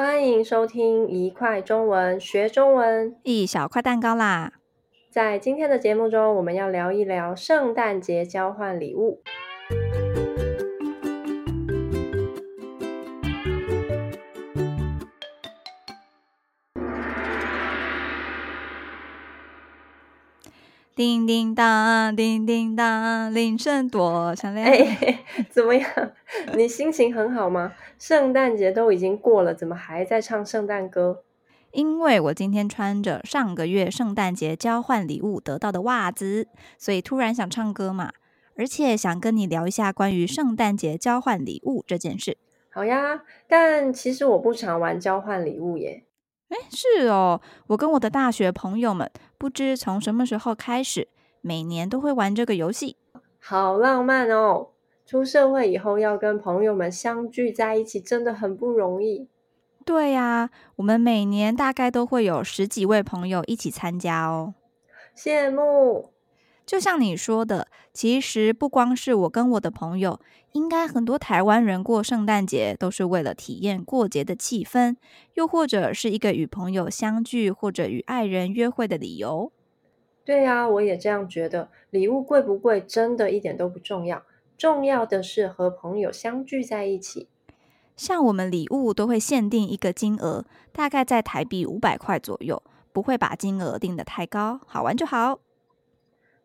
[0.00, 4.52] 欢迎收听一块中文学中文，一小块蛋糕啦！
[5.10, 9.20] 在今天的节目中，我们要聊一聊圣诞节交换礼物。
[20.98, 24.66] 叮叮当，叮叮当，铃声多响亮。
[24.66, 25.88] 哎， 怎么样？
[26.56, 27.72] 你心情很好吗？
[28.00, 31.22] 圣诞节都已经过了，怎么还在唱圣诞歌？
[31.70, 38.10] 因为我今天穿着上个月圣诞节交换礼物得到的袜子，所以突然想唱歌嘛。
[38.56, 42.36] 而且想跟你聊一下关于圣诞节交换礼物这件事。
[42.70, 46.02] 好呀，但其实我不常玩交换礼物耶。
[46.48, 51.08] 哎，是哦，我跟我的大学朋友们不知从什么时候开始，
[51.40, 52.96] 每年都会玩这个游戏，
[53.38, 54.68] 好浪漫哦！
[55.04, 59.28] 出社会以后要跟朋友们相聚在一起，真的很不容易。
[59.84, 64.54] 对呀，我们每年大概都会有十几位朋友一起参加哦，
[65.16, 66.10] 羡慕。
[66.68, 70.20] 就像你说的，其实不光是我跟我的朋友，
[70.52, 74.96] 应该很多台湾人过圣诞节都是为了体验过节的气氛，
[75.32, 79.50] 又或者是一个与朋友相聚或者与爱人约会的理由。
[80.26, 81.70] 对呀，我也这样觉得。
[81.88, 84.22] 礼物贵不贵，真的一点都不重要，
[84.58, 87.28] 重要的是和朋友相聚在一起。
[87.96, 95.40] 像我们礼物都会限定一个金额，大概在台币五百块左右，不会把金额定得太高，好玩就好。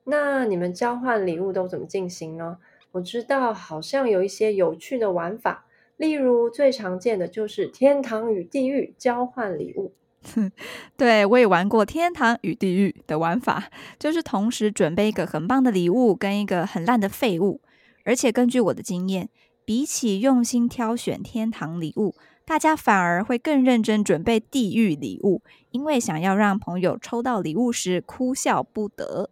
[0.05, 2.57] 那你们交换礼物都怎么进行呢？
[2.91, 5.65] 我知道好像有一些有趣的玩法，
[5.97, 9.93] 例如最常见的就是天堂与地狱交换礼物。
[10.95, 17.61] 对，我也玩过天堂与地狱的玩法，就是同时准备一个很棒的礼物跟一个很烂的废物。
[18.05, 19.29] 而且根据我的经验，
[19.65, 22.15] 比起用心挑选天堂礼物，
[22.45, 29.29] 大家反而会更认真准备地狱礼物，因为想要让朋友抽到礼物时哭笑不得。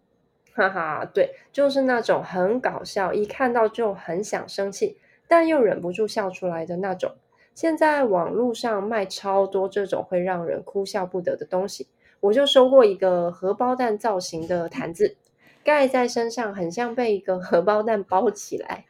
[0.54, 4.98] 哈哈，对，就是那种很搞笑，一看到就很想生气，
[5.28, 7.16] 但又忍不住笑出来的那种。
[7.54, 11.88] 现在网络上卖超多这种会让人哭笑不得的东西，
[12.20, 15.18] 我就收过一个荷包蛋造型的毯子，
[15.64, 18.86] 盖在身上很像被一个荷包蛋包起来。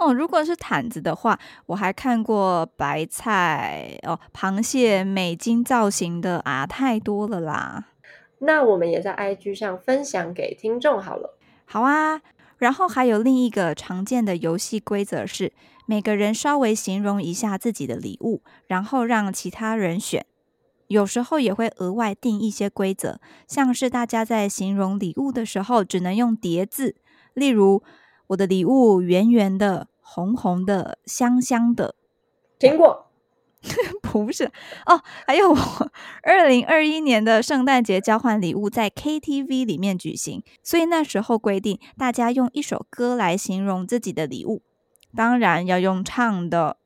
[0.00, 7.88] 哦，如果是毯子的话，我还看过白菜哦，螃蟹美金造型的啊，太多了啦。
[8.44, 11.38] 那我们也在 IG 上分享给听众好了。
[11.64, 12.20] 好啊，
[12.58, 15.52] 然后还有另一个常见的游戏规则是，
[15.86, 20.26] 每个人稍微形容一下自己的礼物，然后让其他人选。
[20.88, 26.96] 有时候也会额外定一些规则，像是大家在形容礼物的时候只能用叠字，
[27.32, 27.82] 例如
[28.26, 31.94] 我的礼物圆圆的、红红的、香香的，
[32.58, 33.06] 苹果。
[34.02, 34.44] 不是
[34.86, 35.56] 哦，还有我
[36.22, 44.62] 二零二一年的圣诞节交换礼物在 KTV 里面举行，所以那时候规定大家用一首歌来形容自己的礼物，
[45.16, 46.76] 当然要用唱的。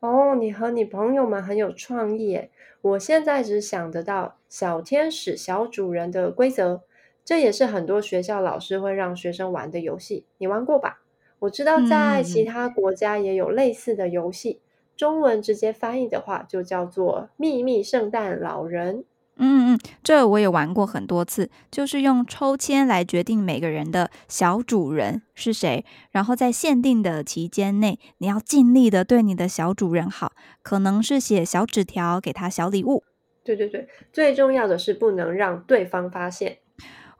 [0.00, 2.50] 哦，你和你朋友们很有创意耶！
[2.82, 6.82] 我现在只想得到小天使小主人的规则，
[7.24, 10.26] 这也是很多学校老师会让学生玩的游戏。
[10.36, 11.00] 你玩过吧？
[11.40, 14.60] 我知道在其他国家也有类似的游戏。
[14.62, 14.67] 嗯
[14.98, 19.04] 中文直接翻译的话，就叫做秘密圣诞老人。
[19.36, 30.32] 嗯嗯，这我也玩过很多次，就是用抽签来决定每个人的小主人是谁，然后在限定的期间内，你要尽力的对你的小主人好，
[30.62, 33.04] 可能是写小纸条给他小礼物。
[33.44, 36.58] 对对对，最重要的是不能让对方发现。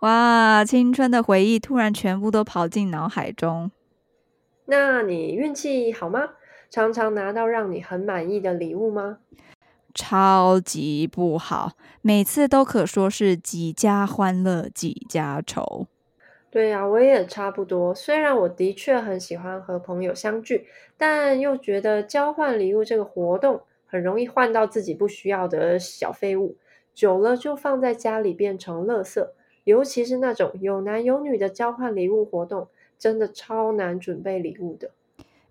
[0.01, 3.71] 哇，青春的回忆突然全部都跑进脑海中。
[4.67, 6.31] 那你运气好吗？
[6.71, 9.19] 常常拿到让你很满意的礼物吗？
[9.95, 15.87] 超级不好，每次都可说是几家欢乐几家愁。
[16.51, 17.95] 对呀，我也差不多。
[17.95, 26.57] 虽然我的确很喜欢和朋友相聚，但又觉得交换礼物这个活动很容易换到自己不需要的小废物，
[26.95, 29.27] 久了就放在家里变成垃圾。
[29.65, 32.69] 尤其是那种有男有女的交换礼物活动，
[32.99, 34.93] 真的超难准备礼物的。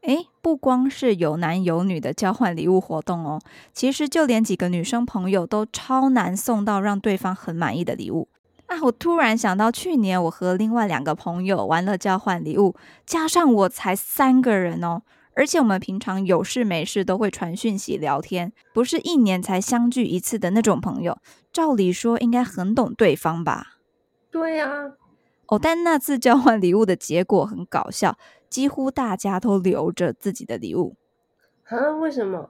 [0.07, 3.41] 诶，不光是有男有女的交换礼物活动哦，
[3.73, 8.29] 其实就连几个女生朋友都超难送到让对方很满意的礼物
[8.67, 8.77] 啊！
[8.83, 12.73] 我突然想到，去年我和另外两个朋友玩了交换礼物，
[13.05, 15.01] 加上我才三个人哦，
[15.35, 21.17] 而且我们平常有事没事都会传讯息聊天，不是一年才相聚一次的那种朋友，
[21.51, 23.73] 照理说应该很懂对方吧？
[24.31, 24.69] 对呀，
[25.47, 28.17] 哦，但那次交换礼物的结果很搞笑。
[28.49, 30.95] 几乎大家都留着自己的礼物，
[31.65, 31.91] 啊？
[31.97, 32.49] 为什么？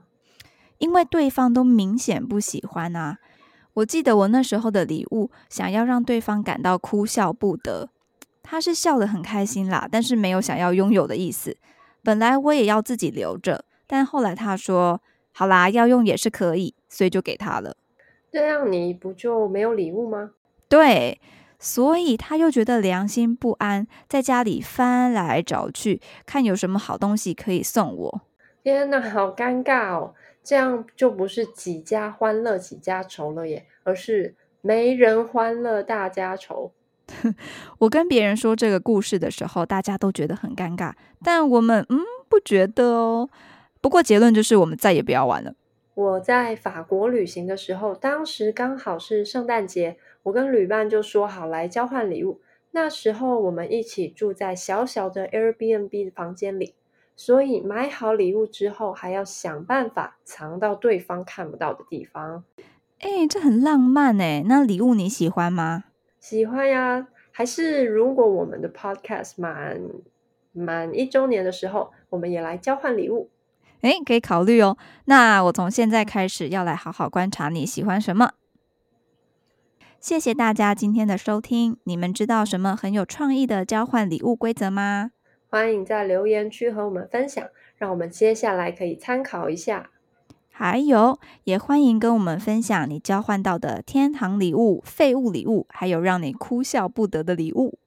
[0.77, 3.17] 因为对方都明显不喜欢啊。
[3.73, 7.89] 我记得我那时候的礼物，想要让对方感到哭笑不得，
[8.41, 11.57] 他是笑得很开心啦，但是没有想要拥有的意思。
[12.03, 15.01] 本来我也要自己留着，但后来他说
[15.31, 17.75] ：“好啦，要用也是可以。”所以就给他了。
[18.31, 20.31] 这样你不就没有礼物吗？
[20.69, 21.19] 对，
[21.59, 28.21] 所以他又觉得良心不安，在家里翻来找去，看有什么好东西可以送我。
[28.63, 30.13] 天哪，好尴尬哦！
[30.43, 36.71] 这样就不是几家欢乐几家愁了耶，而是没人欢乐大家愁。
[37.79, 40.93] 我跟别人说这个故事的时候，大家都觉得很尴尬，
[41.23, 41.99] 但我们嗯
[42.29, 43.29] 不觉得哦。
[43.79, 45.53] 不过结论就是，我们再也不要玩了。
[45.97, 52.39] 我在法国旅行的时候，当时刚好是圣诞节，我跟旅伴就说好来交换礼物。
[52.69, 56.75] 那时候我们一起住在小小的 Airbnb 的房间里，
[57.15, 62.43] 所以买好礼物之后，还要想办法藏到对方看不到的地方。
[62.99, 64.43] 哎，这很浪漫哎！
[64.47, 65.85] 那礼物你喜欢吗？
[66.19, 67.07] 喜欢呀。
[67.31, 69.81] 还是如果我们的 Podcast 满
[70.51, 73.31] 满一周年的时候，我们也来交换礼物。
[73.81, 74.77] 诶，可以考虑哦。
[75.05, 78.31] 那我从现在开始要来好好观察你喜欢什么。
[79.99, 81.77] 谢谢大家今天的收听。
[81.83, 85.11] 你们知道什么很有创意的交换礼物规则吗？
[85.49, 87.47] 欢迎在留言区和我们分享，
[87.77, 89.89] 让我们接下来可以参考一下。
[90.49, 97.77] 还有，也欢迎跟我们分享你交换到的天堂礼物、废物礼物，还有让你哭笑不得的礼物。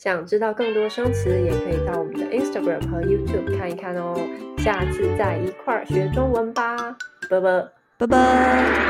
[0.00, 4.18] 想知道更多生词，也可以到我们的 Instagram 和 YouTube 看一看哦。
[4.56, 6.96] 下次再一块儿学中文吧，
[7.28, 7.68] 拜拜，
[7.98, 8.89] 拜拜。